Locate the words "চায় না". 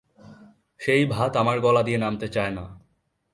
2.27-2.65